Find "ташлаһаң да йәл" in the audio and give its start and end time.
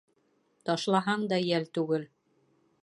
0.69-1.71